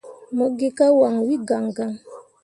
[0.35, 1.91] Mo gi ka wanwi gaŋgaŋ.